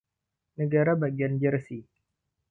[0.57, 1.81] Negara Bagian Jersey.